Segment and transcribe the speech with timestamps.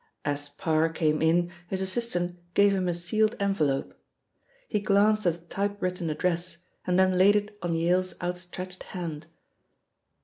[0.25, 3.93] As Parr came in his assistant gave him a sealed envelope.
[4.67, 9.27] He glanced at the typewritten address, and then laid it on Yale's outstretched hand.